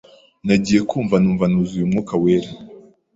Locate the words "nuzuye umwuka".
1.51-2.13